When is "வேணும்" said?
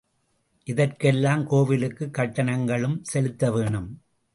3.51-3.89